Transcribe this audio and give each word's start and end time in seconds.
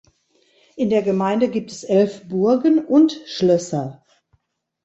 In 0.77 0.89
der 0.89 1.03
Gemeinde 1.03 1.47
gibt 1.47 1.69
es 1.71 1.83
elf 1.83 2.27
Burgen 2.27 2.83
und 2.83 3.21
Schlösser. 3.27 4.01